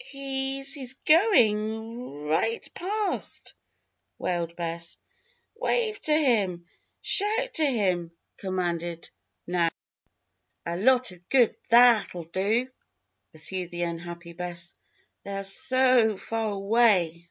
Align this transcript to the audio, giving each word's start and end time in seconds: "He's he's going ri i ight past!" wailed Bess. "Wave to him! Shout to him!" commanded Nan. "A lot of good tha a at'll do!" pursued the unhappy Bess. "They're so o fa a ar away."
"He's 0.00 0.72
he's 0.72 0.94
going 1.04 2.24
ri 2.24 2.34
i 2.34 2.44
ight 2.54 2.72
past!" 2.72 3.52
wailed 4.16 4.56
Bess. 4.56 4.98
"Wave 5.56 6.00
to 6.00 6.16
him! 6.16 6.64
Shout 7.02 7.52
to 7.52 7.66
him!" 7.66 8.10
commanded 8.38 9.10
Nan. 9.46 9.70
"A 10.64 10.78
lot 10.78 11.12
of 11.12 11.28
good 11.28 11.54
tha 11.68 11.76
a 11.76 11.98
at'll 11.98 12.22
do!" 12.24 12.70
pursued 13.32 13.70
the 13.70 13.82
unhappy 13.82 14.32
Bess. 14.32 14.72
"They're 15.24 15.44
so 15.44 16.12
o 16.12 16.16
fa 16.16 16.36
a 16.36 16.38
ar 16.46 16.52
away." 16.52 17.28